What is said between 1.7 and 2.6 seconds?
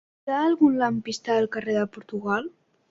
de Portugal?